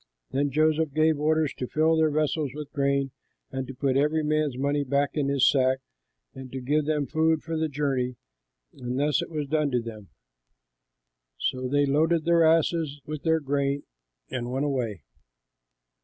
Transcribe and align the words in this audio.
Then 0.31 0.49
Joseph 0.49 0.95
gave 0.95 1.19
orders 1.19 1.53
to 1.59 1.67
fill 1.67 1.95
their 1.95 2.09
vessels 2.09 2.55
with 2.55 2.71
grain 2.73 3.11
and 3.51 3.67
to 3.67 3.73
put 3.75 3.95
every 3.95 4.23
man's 4.23 4.57
money 4.57 4.83
back 4.83 5.11
in 5.13 5.27
his 5.27 5.47
sack 5.47 5.77
and 6.33 6.51
to 6.51 6.59
give 6.59 6.85
them 6.85 7.05
food 7.05 7.43
for 7.43 7.55
the 7.55 7.69
journey; 7.69 8.15
and 8.73 8.99
thus 8.99 9.21
it 9.21 9.29
was 9.29 9.45
done 9.47 9.69
to 9.69 9.79
them. 9.79 10.09
So 11.37 11.67
they 11.67 11.85
loaded 11.85 12.25
their 12.25 12.43
asses 12.43 12.99
with 13.05 13.21
their 13.21 13.39
grain 13.41 13.83
and 14.31 14.49
went 14.51 14.65
away. 14.65 15.03